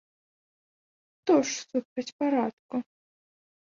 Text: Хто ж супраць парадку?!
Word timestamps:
Хто 1.19 1.33
ж 1.47 1.55
супраць 1.69 2.09
парадку?! 2.25 2.75